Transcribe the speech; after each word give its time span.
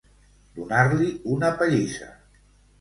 Donar-li 0.55 1.11
una 1.37 1.53
pallissa. 1.63 2.13